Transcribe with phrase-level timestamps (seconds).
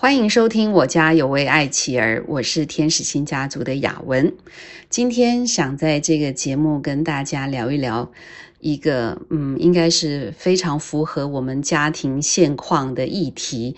[0.00, 4.32] 欢迎收听我家有位爱妻儿，我是天使星家族的雅文。
[4.88, 8.08] 今天想在这个节目跟大家聊一聊
[8.60, 13.74] 一个，嗯，应该是非常符合我们家庭现况的议题。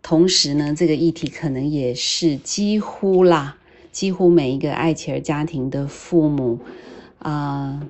[0.00, 3.58] 同时呢，这个议题可能也是几乎啦，
[3.92, 6.60] 几乎每一个爱妻儿家庭的父母
[7.18, 7.86] 啊，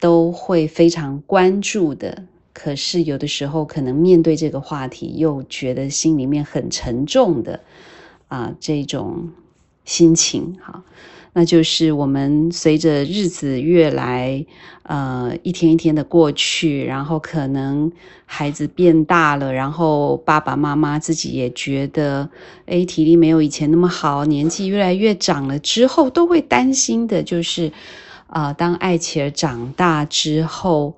[0.00, 2.24] 都会非常关注的。
[2.54, 7.60] 可是有的时候，可能面对这个话题，又觉得心里面很沉重的
[8.28, 9.30] 啊，这种
[9.86, 10.84] 心情哈，
[11.32, 14.44] 那就是我们随着日子越来
[14.82, 17.90] 呃一天一天的过去，然后可能
[18.26, 22.28] 孩子变大了，然后爸爸妈妈自己也觉得，
[22.66, 27.72] 哎，体力没有以前那么好，年纪越来越长了之后，都会担心的，就是
[28.26, 30.94] 啊，当爱琪儿长大之后。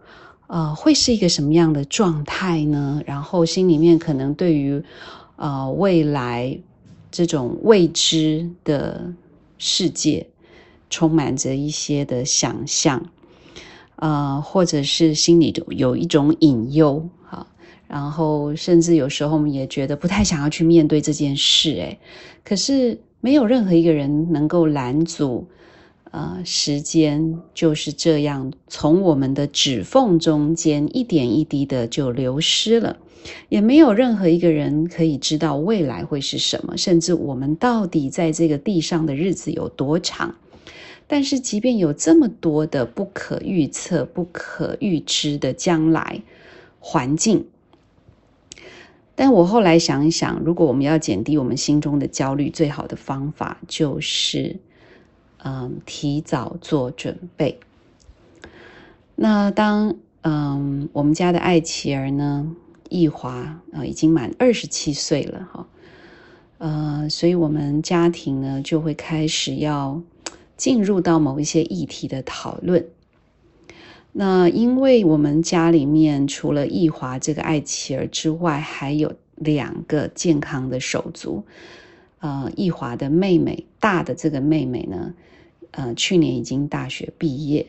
[0.47, 3.03] 呃，会是一个什么样的状态呢？
[3.07, 4.83] 然后心里面可能对于
[5.37, 6.59] 呃未来
[7.11, 9.13] 这种未知的
[9.57, 10.27] 世界
[10.91, 13.07] 充满着一些的想象，
[13.97, 17.47] 呃，或者是心里有一种隐忧，哈，
[17.89, 21.99] 然后甚至有时候我们也觉得不太想要去面对这件事，诶，
[22.45, 25.49] 可是没有任何一个人能够拦阻。
[26.15, 32.99] 呃，时间就是这样从我们的指缝中间一点一滴的就流失了，
[33.49, 40.37] 也没有任何一个人可以知道未来会是什么，甚至我们到底在这个地上的日子有多长。
[41.09, 46.23] 但是，即便有这么多的不可预测、不可预知的将来
[46.79, 47.47] 环境，
[49.17, 54.61] 但我后来想一想，如果我们要减低我们心中的焦虑，最好的方法就是。
[55.45, 57.61] 嗯，提早做准备。
[59.15, 62.57] 那当嗯，我们家的爱妻儿呢，
[62.89, 65.67] 易华啊，已经满二十七岁了哈。
[66.57, 70.01] 呃，所以我们家庭呢，就会开始要
[70.57, 72.87] 进入到某一些议题的讨论。
[74.13, 81.45] 那因为我们家里面除了易华这个爱妻儿之外，还有两个健康的手足。
[82.21, 85.13] 呃，易华的妹妹，大的这个妹妹呢。
[85.77, 87.67] 呃，去年已经大学毕业，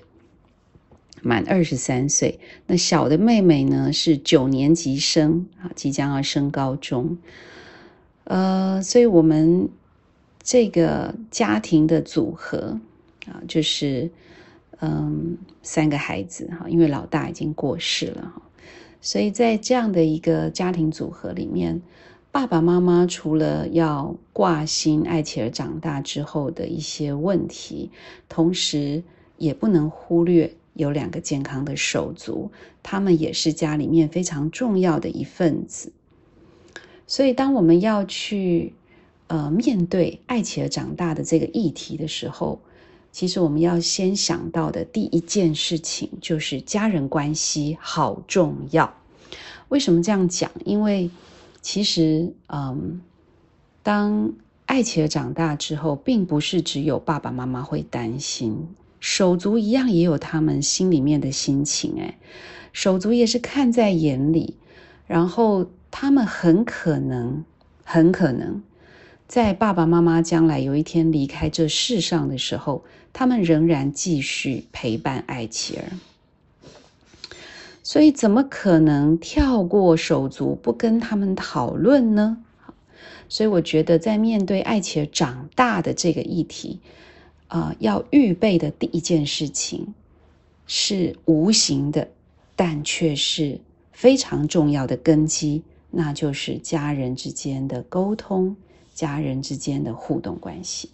[1.24, 2.40] 满二十三岁。
[2.68, 7.18] 那小的妹妹呢是九年级生啊，即将要升高中。
[8.26, 9.68] 呃，所以我们
[10.44, 12.80] 这个家庭的组合
[13.26, 14.12] 啊，就是
[14.82, 18.42] 嗯三个孩子哈，因为老大已经过世了哈，
[19.02, 21.82] 所以在这样的一个家庭组合里面。
[22.36, 27.92] 爸爸妈妈除了要挂心爱琪儿长大之后的一些问题，
[28.28, 29.04] 同时
[29.38, 32.52] 也不能忽略有两个健康的手足，
[32.84, 35.94] 他们也是家里面非常重要的一份子。
[37.08, 38.74] 所以，当我们要去
[39.28, 42.60] 呃面对爱琪儿长大的这个议题的时候，
[43.14, 48.94] 其实我们要先想到的第一件事情就是家人关系好重要。
[49.70, 50.52] 为什么这样讲？
[50.66, 51.10] 因为
[51.68, 53.02] 其实，嗯，
[53.82, 54.34] 当
[54.68, 58.68] 爱琪儿长大之后，并不是只有爸爸妈妈会担心，
[59.00, 61.96] 手足一样也有他们心里面的心情。
[62.00, 62.20] 哎，
[62.72, 64.58] 手足也是看在眼里，
[65.08, 67.44] 然后他们很可能，
[67.84, 68.62] 很可能，
[69.28, 75.86] 在爸爸妈妈将来有一天离开这世上的时候，他们仍然继续陪伴爱琪儿。
[77.88, 82.44] 所以，怎么可能跳过手足不跟他们讨论呢？
[83.30, 86.80] 所以我觉得在面对爱且长大的这个议题，
[87.48, 89.94] 啊，要预备的第一件事情
[90.66, 92.10] 是无形的，
[92.56, 98.56] 但却是非常重要的根基，那就是家人之间的沟通，
[98.96, 100.90] 家人之间的互动关系。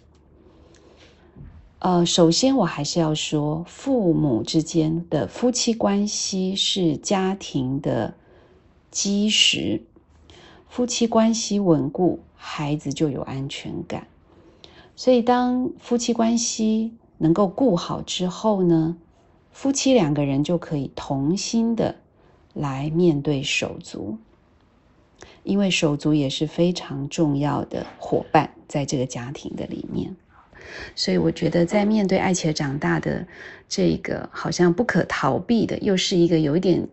[1.82, 8.14] 呃，首先我还是要说，父母之间的夫妻关系是家庭的
[8.92, 9.82] 基石。
[10.68, 14.06] 夫妻关系稳固，孩子就有安全感。
[14.94, 18.96] 所以，当夫妻关系能够顾好之后呢，
[19.50, 21.96] 夫妻两个人就可以同心的
[22.54, 24.18] 来面对手足，
[25.42, 30.14] 因为手足也是非常重要的伙伴，在这个家庭的里面。
[30.94, 33.26] 所以我觉得，在面对爱且长大的
[33.68, 36.86] 这个好像不可逃避的，又是一个有一点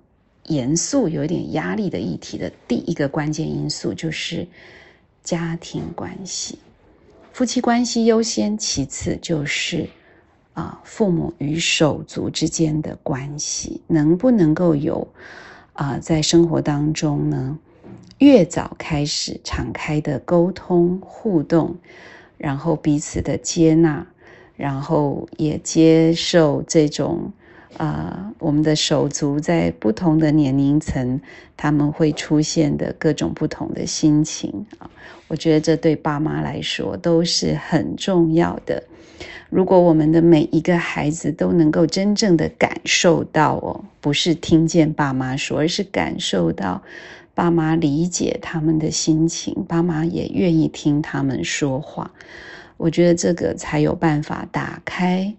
[0.47, 4.47] 严肃、有一点压力的议题的第一个关键因素，就是
[5.23, 6.57] 家庭关系、
[7.33, 9.87] 夫妻关系优先，其次就是
[10.53, 15.07] 啊父母与手足之间的关系，能不能够有
[15.73, 17.59] 啊在生活当中呢
[18.17, 21.77] 越早开始敞开的沟通互动，
[22.39, 24.07] 然后彼此的接纳，
[24.57, 27.31] 然后也接受这种。
[27.77, 31.21] 啊，我们的手足在不同的年龄层，
[31.55, 34.89] 他们会出现的各种不同的心情啊，
[35.27, 38.83] 我觉得这对爸妈来说都是很重要的。
[39.51, 46.81] 如果我们的每一个孩子都能够真正的感受到哦，不是听见爸妈说，而是感受到
[47.39, 52.11] 爸妈理解他们的心情，爸妈也愿意听他们说话，
[52.75, 55.33] 我觉得这个才有办法打开。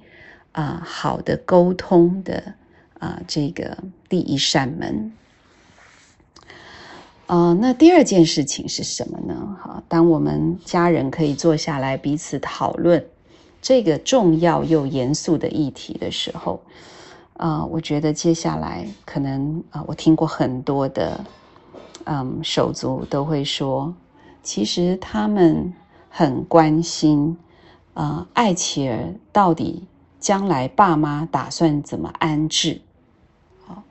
[0.52, 2.55] 啊，好的沟通的
[2.99, 3.76] 啊，这个
[4.08, 5.12] 第一扇门。
[7.26, 9.58] 啊，那第二件事情是什么呢？
[9.62, 13.05] 哈，当我们家人可以坐下来彼此讨论
[13.61, 16.62] 这个重要又严肃的议题的时候，
[17.37, 21.23] 啊，我觉得接下来可能啊，我听过很多的
[22.05, 23.94] 嗯手足都会说，
[24.43, 25.73] 其实他们
[26.08, 27.37] 很关心
[27.94, 29.85] 啊，艾琪儿到底。
[30.20, 32.82] 将来爸妈打算怎么安置？
[33.64, 33.82] 好，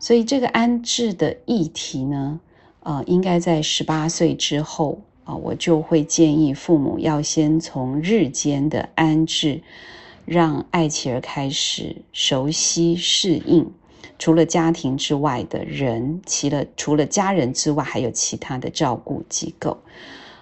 [0.00, 2.40] 所以这个安置的议题呢，
[2.82, 9.62] 呃，应该在十八岁之后啊，我就会建议父母要先从日间的安置，
[10.24, 13.70] 让艾琪儿开始熟悉适应，
[14.18, 19.78] 除了家庭之外的人，其了除了家人之外，还有其他的照顾机构，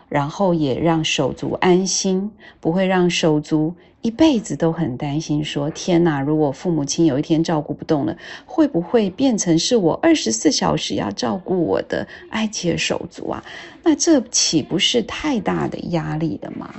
[0.08, 3.74] 然后也让手足安心，不会让手足。
[4.00, 6.20] 一辈子都很担心，说天哪！
[6.20, 8.16] 如果父母亲有一天照顾不动了，
[8.46, 13.44] 会不会变成是我二十四小时要照顾我的爱妻手足啊？
[13.82, 16.72] 那这岂不是太大的压力了吗？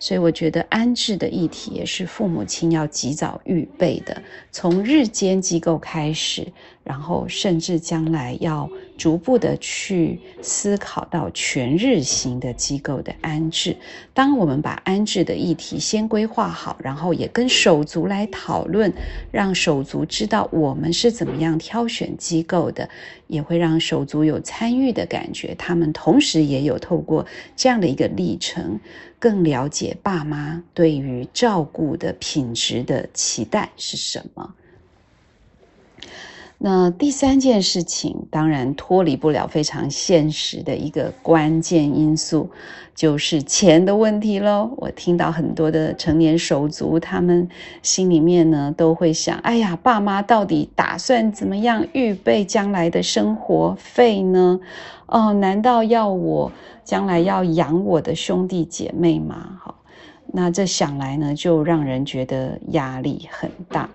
[0.00, 4.20] 所以我觉得安置的议题也是父母亲要及早预备的，
[4.50, 6.52] 从日间机构开始，
[6.90, 13.76] 然后甚至将来要逐步的去思考到全日型的机构的安置。
[14.12, 18.92] 当我们把安置的议题先规划好，然后也跟手足来讨论，
[19.30, 22.90] 让手足知道我们是怎么样挑选机构的，
[23.28, 25.54] 也会让手足有参与的感觉。
[25.54, 28.80] 他们同时也有透过这样的一个历程。
[29.20, 34.54] 更了解爸妈对于照顾的品质的期待是什么？
[36.62, 42.50] 那第三件事情，当然脱离不了非常现实的一个关键因素，
[42.94, 44.70] 就是钱的问题喽。
[44.76, 47.48] 我听到很多的成年手足，他们
[47.82, 54.60] 心里面呢都会想：哎呀，爸妈到底打算怎么样预备将来的生活费呢？
[55.06, 56.52] 哦，难道要我？
[56.84, 59.58] 将来要养我的兄弟姐妹吗？
[59.62, 59.76] 好，
[60.26, 63.88] 那这想来呢，就让人觉得压力很大。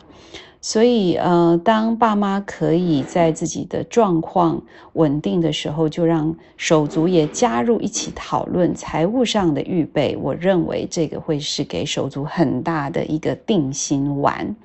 [0.68, 4.60] 所以，呃，当爸妈可以在自己的状况
[4.94, 10.18] 稳定的时候，就让手足也加入一起讨论财务上的预备。
[10.20, 14.56] 我认为这个会是给手足很大的一个定心丸。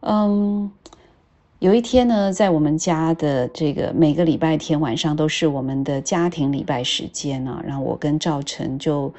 [0.00, 0.70] 嗯。
[1.60, 7.58] 有一天呢，在我们家的这个每个礼拜天晚上都是我们的家庭礼拜时间呢。
[7.66, 9.14] 然后我跟赵晨就，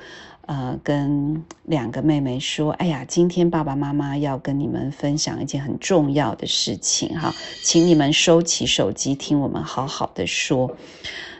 [0.45, 7.33] 呃，跟两个妹妹说：“哎呀，今天爸爸妈妈要跟你们分享一件很重要的事情哈，
[7.63, 10.75] 请你们收起手机，听我们好好的说。”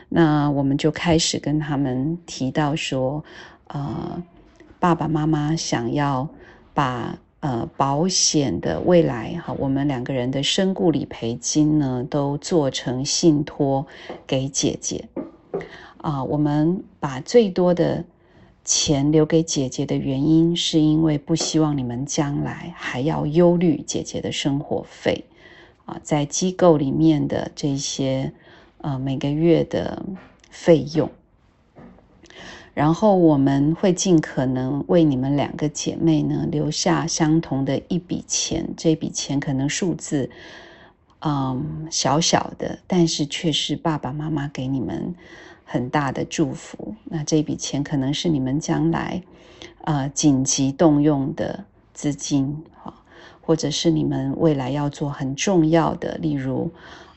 [0.08, 3.24] 那我们就开始跟他们提到说
[3.68, 4.22] ：“呃，
[4.78, 6.28] 爸爸妈妈想要
[6.74, 13.86] 把。”呃，保险的未来哈，我们两个人的身故理赔金呢，都做成信托
[14.26, 15.08] 给姐姐。
[15.98, 18.04] 啊，我们把最多的
[18.66, 25.24] 钱留给姐姐的原因，是因为不希望你们将来还要忧虑姐姐的生活费。
[25.86, 28.32] 啊，在机构里面的这些
[28.78, 30.04] 呃每个月的
[30.50, 31.08] 费用。
[32.74, 40.28] 然后我们会尽可能为你们两个姐妹呢留下相同的一笔钱，这笔钱可能数字，
[41.20, 45.14] 嗯，小小的，但是却是爸爸妈妈给你们
[45.66, 46.94] 很大的祝福。
[47.04, 49.22] 那这笔钱可能是你们将来，
[49.82, 52.94] 呃，紧急动用的资金，哈，
[53.42, 56.70] 或者是你们未来要做很重要的，例如，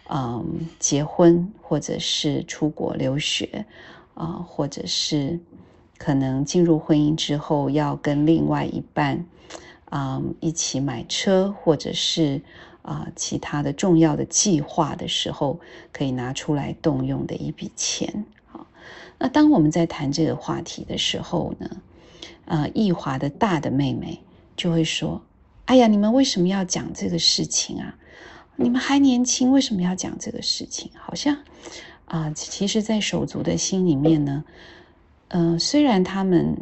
[0.10, 3.66] 嗯，结婚，或者是出国留学。
[4.16, 5.40] 啊，或者是
[5.98, 9.26] 可能进入婚姻之后，要跟另外一半
[9.86, 12.42] 啊一起买车，或者是
[12.82, 15.58] 啊其他的重要的计划的时候，
[15.94, 18.26] 可以拿出来动用的一笔钱。
[19.20, 21.70] 那当我们在谈这个话题的时候呢，
[22.46, 24.20] 呃，易华的大的妹妹
[24.56, 25.22] 就会说
[25.66, 27.96] ：“哎呀，你们为什么要讲这个事情啊？
[28.56, 30.90] 你们还年轻，为什么要讲这个事情？
[30.96, 31.38] 好像。”
[32.10, 34.44] 啊，其实，在手足的心里面呢，
[35.28, 36.58] 嗯，虽然他们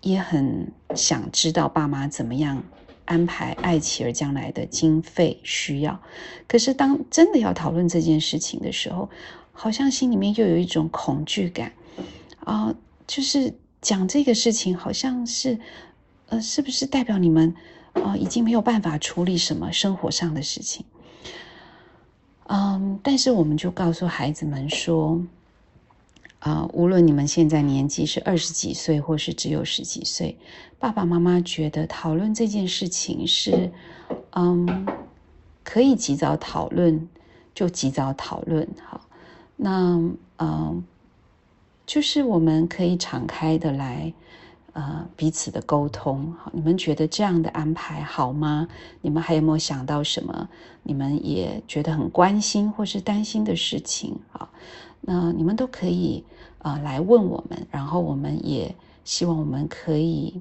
[0.00, 2.62] 也很想知道爸妈怎么样
[3.04, 6.00] 安排爱琪儿将来的经费需要，
[6.46, 9.10] 可是当真的要讨论这件事情的时候，
[9.52, 11.72] 好像心里面又有一种恐惧感
[12.48, 12.74] 啊，
[13.06, 13.52] 就是
[13.82, 15.58] 讲这个事情，好像是，
[16.30, 17.54] 呃，是不是代表你们
[17.92, 20.86] 啊已经没有办法处理什么生活上的事情？
[22.44, 25.22] 嗯，但是我们就告诉孩子们说，
[26.38, 30.38] 啊，无论你们现在年纪是二十几岁，或是只有十几岁，
[30.78, 33.70] 爸爸妈妈觉得讨论这件事情是，
[34.30, 34.86] 嗯，
[35.62, 37.06] 可以及早讨论
[37.54, 38.66] 就及早讨论。
[38.82, 39.06] 好，
[39.54, 40.00] 那
[40.38, 40.82] 嗯，
[41.88, 44.12] 就是我们可以敞开的来。
[44.74, 48.68] 呃，彼此的沟通，好，你们觉得这样的安排好吗？
[49.00, 50.48] 你们还有没有想到什么？
[50.84, 54.20] 你们也觉得很关心或是担心的事情？
[54.30, 54.50] 好，
[55.00, 56.22] 那你们都可以
[56.58, 58.72] 啊来问我们，然后我们也
[59.04, 60.40] 希望我们可以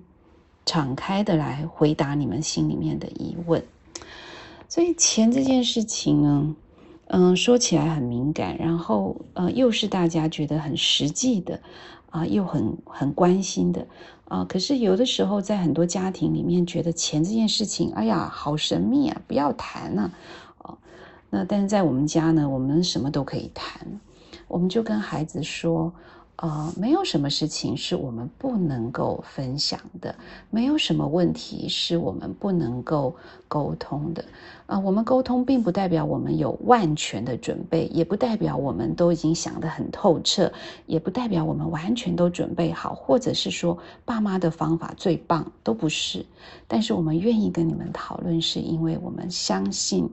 [0.67, 3.63] 敞开的来回答你们心里面的疑问。
[4.69, 6.55] 所以钱这件事情呢，
[7.09, 11.59] 嗯，说起来很敏感，然后呃，又是大家觉得很实际的
[12.09, 13.87] 啊，又很很关心的。
[14.25, 20.11] 啊，可是有的时候在很多家庭里面，觉得钱这件事情，哎呀，好神秘啊，不要谈了，
[20.59, 20.77] 哦，
[21.29, 23.87] 那但是在我们家呢，我们什么都可以谈，
[24.47, 25.93] 我们就跟孩子说。
[26.37, 30.13] 呃，没有什么事情是我们不能够分享的，
[30.51, 33.15] 没有什么问题是我们不能够
[33.47, 34.23] 沟通的。
[34.67, 40.51] 啊，我们沟通并不代表我们有万全的准备，也不代表我们都已经想得很透彻，
[40.85, 43.75] 也不代表我们完全都准备好，或者是说
[44.05, 46.23] 爸妈的方法最棒，都不是。
[46.67, 50.07] 但是我们愿意跟你们讨论，是因为我们相信，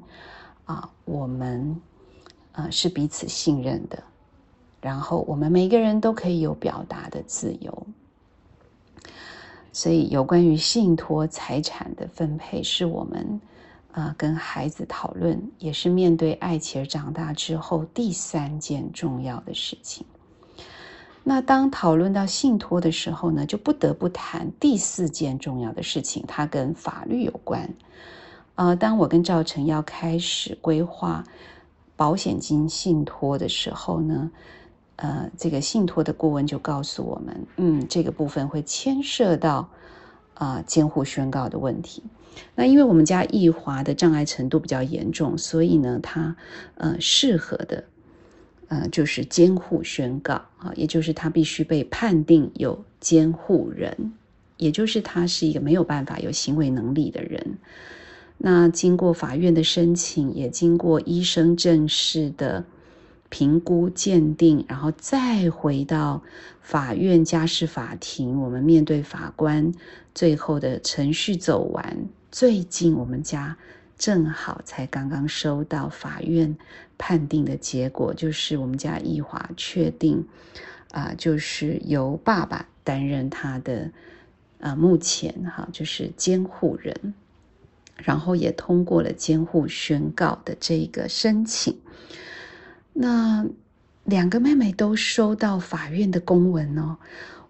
[0.65, 1.79] 啊，我们，
[2.53, 4.03] 呃，是彼此信任的。
[4.85, 7.87] 然后我们每个人都可以有表达的自由，
[9.73, 13.41] 所以有关于信托财产的分配，是我们
[13.93, 20.05] 啊跟孩子讨论，也是面对爱琪儿长大之后第三件重要的事情。
[21.23, 27.67] 那当讨论到信托的时候呢，就不得不谈第四件重要的事情，它跟法律有关。
[28.57, 31.25] 呃，当我跟赵成要开始规划
[31.97, 34.31] 保险金信托的时候呢？
[34.97, 39.69] 呃，这个信托的顾问就告诉我们，嗯，这个部分会牵涉到
[40.35, 42.03] 啊监护宣告的问题。
[42.55, 46.37] 那因为我们家易华的障碍程度比较严重，所以呢，他
[46.77, 47.85] 呃适合的
[48.69, 54.13] 呃就是监护宣告啊，也就是他必须被判定有监护人，
[54.59, 57.59] 也就是他是一个没有办法有行为能力的人。
[58.39, 62.65] 那经过法院的申请，也经过医生正式的。
[63.29, 66.23] 评估鉴定，然后再回到
[66.61, 69.73] 法院家事法庭，我们面对法官，
[70.15, 72.07] 最后的程序走完。
[72.31, 73.57] 最近我们家
[73.97, 76.57] 正好才刚刚收到法院
[76.99, 80.27] 判定的结果，就是我们家易华确定，
[80.93, 83.91] 啊，就是由爸爸担任他的，
[84.61, 87.15] 啊，目前哈就是监护人，
[87.97, 91.79] 然后也通过了监护宣告的这个申请。
[92.97, 93.45] 那
[94.05, 96.97] 两个妹妹都收到法院的公文哦，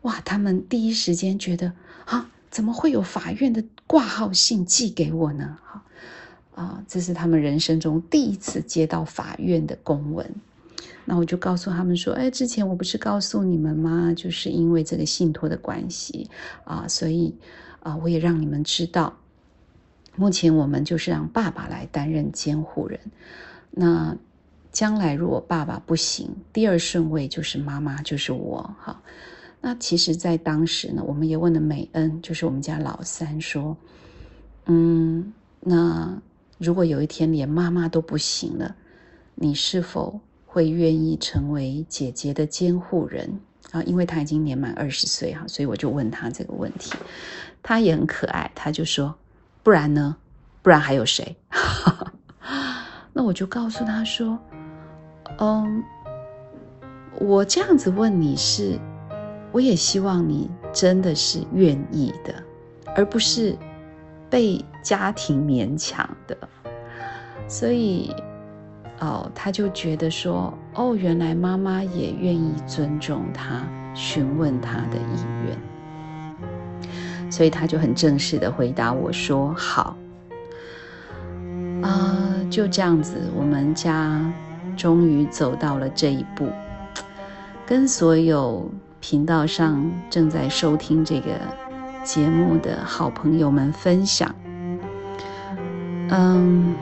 [0.03, 0.21] 哇！
[0.25, 1.73] 他们第一时间觉得
[2.07, 5.59] 啊，怎么会有法院的挂号信寄给我呢？
[5.63, 5.83] 好
[6.55, 10.35] 啊，这是他们人生中第一次接到法院的公文。
[11.05, 14.15] 那我就告诉他们说：“哎，之前我不是告诉你们吗？
[14.17, 16.31] 就是因为这个信托的关系
[16.65, 17.35] 啊，所以
[17.81, 19.19] 啊，我也让你们知道，
[20.17, 22.99] 目前我们就是让爸爸来担任监护人。
[23.73, 24.17] 那。”
[24.75, 28.75] 将来如果爸爸不行，第二顺位就是妈妈，就是我。
[28.81, 29.01] 哈，
[29.61, 33.77] 那其实，在当时呢，我们也问了美恩，就是我们家老三，说
[34.67, 36.21] ：“嗯，那
[36.59, 38.75] 如果有一天连妈妈都不行了，
[39.37, 43.39] 你是否会愿意成为姐姐的监护人？”
[43.71, 46.93] 啊，因为他已经年满二十岁哈，所以我就问他这个问题。
[47.63, 49.15] 他也很可爱，他就说
[49.63, 50.17] ：“不然呢？
[50.63, 51.37] 不然还有谁？”
[53.17, 54.37] 那我就告诉他说。
[55.39, 55.83] 嗯，
[57.19, 58.79] 我这样子问你是，
[59.53, 62.35] 我也希望你真的是愿意的，
[62.95, 63.57] 而不是
[64.31, 66.37] 被家庭勉强的。
[67.49, 68.15] 所以，
[69.01, 79.97] 哦，他就觉得说，哦，原来妈妈也愿意尊重他，询问他的意愿，所以他就很正式的回答我说：“好。”
[81.83, 84.21] 啊，就这样子，我们家。
[84.77, 86.49] 终于走到了这一步
[87.67, 91.31] 跟所有频道上正在收听这个
[92.03, 94.35] 节目的好朋友们分享。
[96.11, 96.75] 嗯，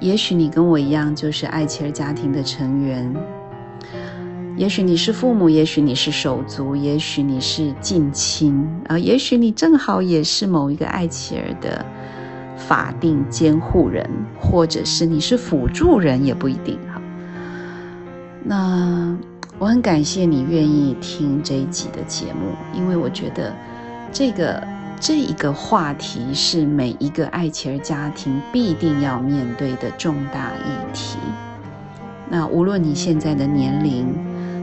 [0.00, 3.14] 也许你跟我一样，就是爱妻儿家庭的成员。
[4.56, 11.84] 也许你是父母，也许你是手足，也许你是近亲啊，也许你正好也是某一个爱妻儿的
[12.56, 14.08] 法定监护人，
[14.40, 17.00] 或者是你是辅助人，也不一定哈。
[18.42, 19.16] 那
[19.58, 23.52] 我很感谢你愿意听这一集的节目，因为我觉得
[24.12, 24.62] 这个
[25.00, 31.18] 这一个话题是每一个爱妻儿家庭必定要面对的重大议题。
[32.28, 34.06] 那无论你现在的年龄，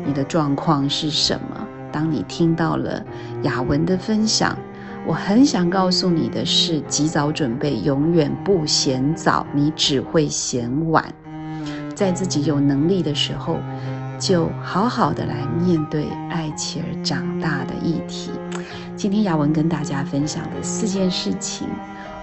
[0.05, 1.67] 你的状况是什么？
[1.91, 3.03] 当你听到了
[3.43, 4.57] 雅文的分享，
[5.05, 11.13] 我很想告诉你的是：及早准备永远不嫌早，你只会嫌晚。
[11.93, 13.57] 在自己有能力的时候，
[14.17, 18.31] 就好好的来面对爱妻儿长大的议题。
[18.95, 21.67] 今天雅文跟大家分享的四件事情，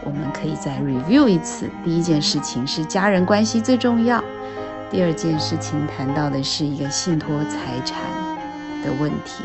[0.03, 1.69] 我们可以再 review 一次。
[1.85, 4.25] 第一件事情是家人关系最重要。
[4.91, 8.01] 第二件事情谈到的是一个信托财产
[8.83, 9.45] 的问题，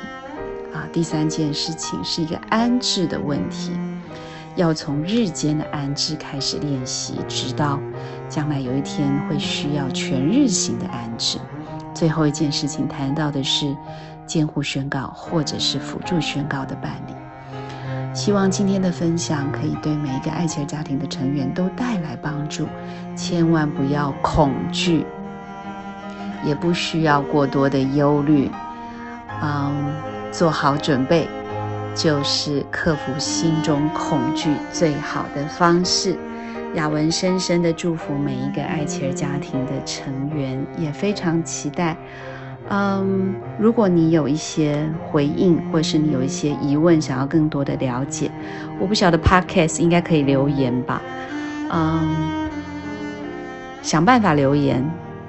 [0.75, 3.71] 啊，第三件事情是一个安置的问题，
[4.57, 7.79] 要从日间的安置开始练习，直到
[8.27, 11.39] 将来有一天会需要全日型的安置。
[11.93, 13.73] 最后一件事情谈到的是
[14.25, 17.13] 监护宣告或者是辅助宣告的办理。
[18.13, 22.67] 希望今天的分享可以对每一个爱情家庭的成员都带来帮助，
[23.15, 25.05] 千万不要恐惧。
[26.43, 28.51] 也不需要过多的忧虑，
[29.41, 29.73] 嗯，
[30.37, 31.25] 做好准备
[31.95, 36.17] 就是克服心中恐惧最好的方式。
[36.73, 41.95] 雅文深深的祝福每一个爱妻儿家庭的成员，也非常期待。
[42.67, 48.29] 嗯，如果你有一些回应，或是你有一些疑问，想要更多的了解，
[48.77, 51.01] 我不晓得 Podcast 应该可以留言吧？
[51.71, 52.49] 嗯，
[53.81, 54.83] 想办法留言。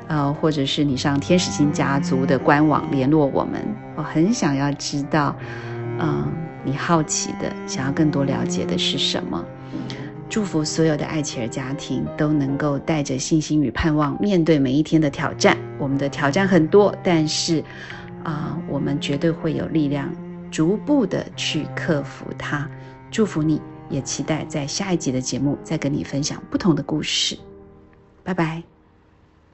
[0.09, 3.61] 呃，或者是你上天使星家族的官网联络我们，
[3.97, 5.35] 我很想要知道，
[5.99, 6.33] 嗯，
[6.65, 9.45] 你好奇的、想要更多了解的是什么？
[10.29, 15.57] 祝福所有的爱妻儿家庭都能够带着信心与盼望面对每一天的挑战。
[15.79, 17.63] 我们的挑战很多，但是
[18.25, 20.11] 啊，我们绝对会有力量
[20.51, 22.69] 逐步的去克服它。
[23.09, 27.39] 祝福你，也期待在下一集的节目再跟你分享不同的故事。
[28.25, 28.76] 拜拜。